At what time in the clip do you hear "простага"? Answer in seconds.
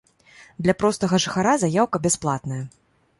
0.79-1.19